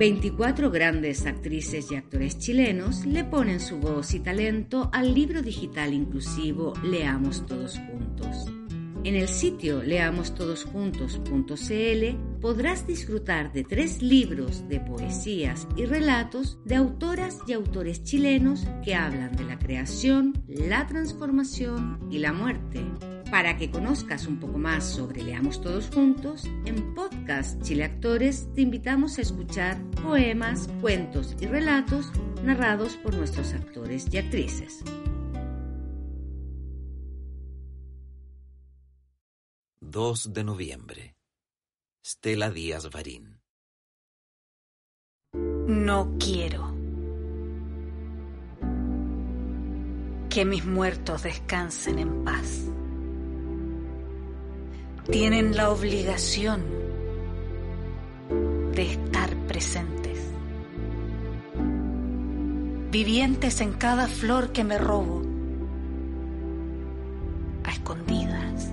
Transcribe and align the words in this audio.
24 0.00 0.70
grandes 0.70 1.26
actrices 1.26 1.92
y 1.92 1.94
actores 1.94 2.38
chilenos 2.38 3.04
le 3.04 3.22
ponen 3.22 3.60
su 3.60 3.76
voz 3.76 4.14
y 4.14 4.20
talento 4.20 4.88
al 4.94 5.12
libro 5.12 5.42
digital 5.42 5.92
inclusivo 5.92 6.72
Leamos 6.82 7.44
Todos 7.44 7.78
Juntos. 7.78 8.46
En 9.04 9.14
el 9.14 9.28
sitio 9.28 9.82
leamostodosjuntos.cl 9.82 12.40
podrás 12.40 12.86
disfrutar 12.86 13.52
de 13.52 13.62
tres 13.62 14.00
libros 14.00 14.66
de 14.70 14.80
poesías 14.80 15.68
y 15.76 15.84
relatos 15.84 16.58
de 16.64 16.76
autoras 16.76 17.36
y 17.46 17.52
autores 17.52 18.02
chilenos 18.02 18.66
que 18.82 18.94
hablan 18.94 19.36
de 19.36 19.44
la 19.44 19.58
creación, 19.58 20.32
la 20.48 20.86
transformación 20.86 22.08
y 22.10 22.20
la 22.20 22.32
muerte. 22.32 22.80
Para 23.30 23.56
que 23.56 23.70
conozcas 23.70 24.26
un 24.26 24.40
poco 24.40 24.58
más 24.58 24.84
sobre 24.84 25.22
Leamos 25.22 25.60
Todos 25.62 25.88
Juntos, 25.94 26.46
en 26.64 26.96
Podcast 26.96 27.62
Chile 27.62 27.84
Actores 27.84 28.52
te 28.54 28.62
invitamos 28.62 29.18
a 29.18 29.22
escuchar 29.22 29.80
poemas, 30.02 30.68
cuentos 30.80 31.36
y 31.40 31.46
relatos 31.46 32.10
narrados 32.42 32.96
por 32.96 33.14
nuestros 33.14 33.52
actores 33.52 34.12
y 34.12 34.18
actrices. 34.18 34.82
2 39.80 40.32
de 40.32 40.44
noviembre. 40.44 41.16
Stella 42.04 42.50
Díaz 42.50 42.90
Varín. 42.90 43.40
No 45.32 46.16
quiero 46.18 46.74
que 50.28 50.44
mis 50.44 50.64
muertos 50.64 51.22
descansen 51.22 52.00
en 52.00 52.24
paz 52.24 52.70
tienen 55.10 55.56
la 55.56 55.70
obligación 55.70 56.62
de 58.74 58.92
estar 58.92 59.34
presentes, 59.48 60.20
vivientes 62.92 63.60
en 63.60 63.72
cada 63.72 64.06
flor 64.06 64.52
que 64.52 64.62
me 64.62 64.78
robo, 64.78 65.22
a 67.64 67.72
escondidas, 67.72 68.70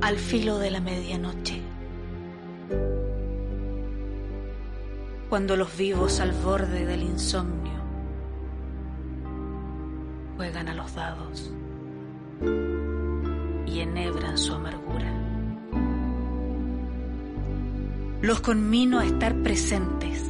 al 0.00 0.18
filo 0.18 0.58
de 0.58 0.70
la 0.72 0.80
medianoche, 0.80 1.62
cuando 5.28 5.56
los 5.56 5.76
vivos 5.76 6.18
al 6.18 6.32
borde 6.32 6.84
del 6.84 7.04
insomnio 7.04 7.78
juegan 10.36 10.66
a 10.66 10.74
los 10.74 10.92
dados 10.96 11.52
su 14.36 14.54
amargura. 14.54 15.12
Los 18.22 18.40
conmino 18.40 18.98
a 18.98 19.06
estar 19.06 19.34
presentes 19.42 20.22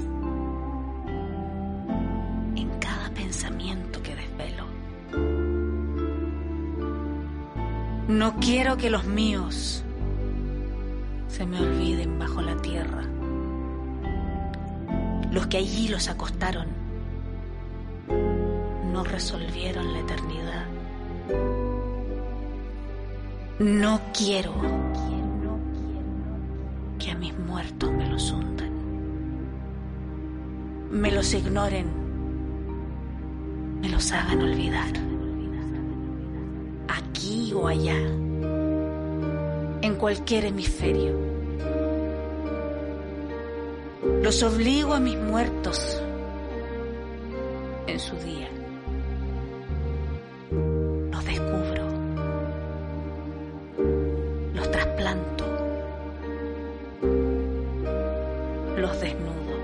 en 2.56 2.70
cada 2.78 3.10
pensamiento 3.10 4.02
que 4.02 4.14
desvelo. 4.14 4.64
No 8.08 8.36
quiero 8.40 8.76
que 8.76 8.90
los 8.90 9.04
míos 9.04 9.84
se 11.28 11.46
me 11.46 11.60
olviden 11.60 12.18
bajo 12.18 12.42
la 12.42 12.56
tierra. 12.56 13.04
Los 15.32 15.46
que 15.46 15.58
allí 15.58 15.88
los 15.88 16.08
acostaron 16.08 16.66
no 18.92 19.04
resolvieron 19.04 19.92
la 19.92 20.00
eternidad. 20.00 20.49
No 23.60 24.00
quiero 24.16 24.54
que 26.98 27.10
a 27.10 27.14
mis 27.14 27.38
muertos 27.40 27.92
me 27.92 28.08
los 28.08 28.32
hundan, 28.32 28.72
me 30.90 31.10
los 31.10 31.34
ignoren, 31.34 31.86
me 33.82 33.90
los 33.90 34.10
hagan 34.12 34.40
olvidar, 34.40 34.94
aquí 36.88 37.52
o 37.52 37.68
allá, 37.68 37.98
en 39.82 39.94
cualquier 39.98 40.46
hemisferio. 40.46 41.12
Los 44.22 44.42
obligo 44.42 44.94
a 44.94 45.00
mis 45.00 45.18
muertos 45.18 46.00
en 47.86 48.00
su 48.00 48.16
día. 48.16 48.48
Los 58.80 58.98
desnudo. 58.98 59.58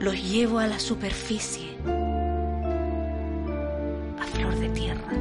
Los 0.00 0.20
llevo 0.20 0.58
a 0.58 0.66
la 0.66 0.80
superficie. 0.80 1.68
A 4.20 4.26
flor 4.32 4.56
de 4.56 4.68
tierra. 4.70 5.12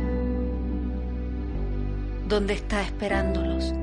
Donde 2.27 2.55
está 2.55 2.81
esperándolos 2.81 3.75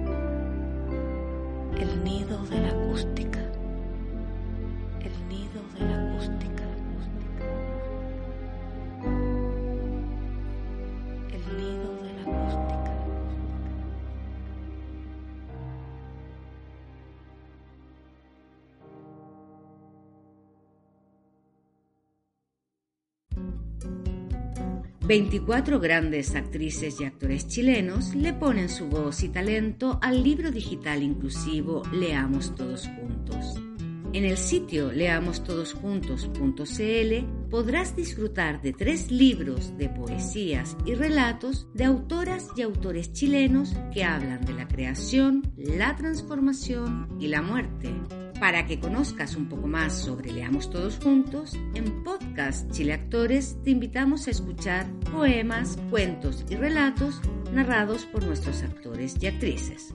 24 25.10 25.81
grandes 25.81 26.37
actrices 26.37 27.00
y 27.00 27.04
actores 27.04 27.48
chilenos 27.48 28.15
le 28.15 28.32
ponen 28.32 28.69
su 28.69 28.87
voz 28.87 29.25
y 29.25 29.28
talento 29.28 29.98
al 30.03 30.22
libro 30.22 30.53
digital 30.53 31.03
inclusivo 31.03 31.82
Leamos 31.93 32.54
Todos 32.54 32.87
Juntos. 32.87 33.60
En 34.12 34.25
el 34.25 34.37
sitio 34.37 34.93
leamostodosjuntos.cl 34.93 37.48
podrás 37.50 37.97
disfrutar 37.97 38.62
de 38.62 38.72
tres 38.72 39.10
libros 39.10 39.76
de 39.76 39.88
poesías 39.88 40.76
y 40.87 40.94
relatos 40.94 41.66
de 41.75 41.87
autoras 41.87 42.47
y 42.54 42.62
autores 42.62 43.12
chilenos 43.12 43.75
que 43.92 44.04
hablan 44.04 44.44
de 44.44 44.53
la 44.53 44.69
creación, 44.69 45.42
la 45.56 45.97
transformación 45.97 47.09
y 47.19 47.27
la 47.27 47.42
muerte. 47.42 47.92
Para 48.41 48.65
que 48.65 48.81
conozcas 48.81 49.37
un 49.37 49.51
poco 49.51 49.67
más 49.67 49.93
sobre 49.93 50.33
Leamos 50.33 50.71
Todos 50.71 50.99
Juntos, 50.99 51.59
en 51.75 52.03
Podcast 52.03 52.71
Chile 52.71 52.95
Actores 52.95 53.59
te 53.62 53.71
invitamos 53.71 54.27
a 54.27 54.31
escuchar 54.31 54.91
poemas, 55.12 55.77
cuentos 55.91 56.47
y 56.49 56.56
relatos 56.56 57.21
narrados 57.53 58.06
por 58.06 58.25
nuestros 58.25 58.62
actores 58.62 59.15
y 59.21 59.27
actrices. 59.27 59.93